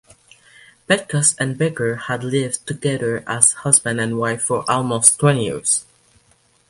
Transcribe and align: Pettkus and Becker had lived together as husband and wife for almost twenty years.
Pettkus 0.89 1.35
and 1.37 1.59
Becker 1.59 1.95
had 1.95 2.23
lived 2.23 2.65
together 2.65 3.23
as 3.27 3.51
husband 3.51 3.99
and 4.01 4.17
wife 4.17 4.41
for 4.41 4.65
almost 4.67 5.19
twenty 5.19 5.43
years. 5.45 5.85